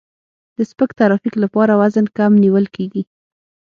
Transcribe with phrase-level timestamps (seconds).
[0.57, 3.03] د سپک ترافیک لپاره وزن کم نیول کیږي